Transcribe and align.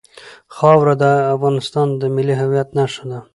خاوره 0.55 0.93
د 1.01 1.03
افغانستان 1.35 1.87
د 2.01 2.03
ملي 2.15 2.35
هویت 2.41 2.69
نښه 2.77 3.03
ده. 3.09 3.19